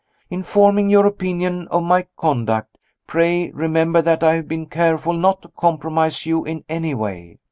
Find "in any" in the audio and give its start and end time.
6.43-6.95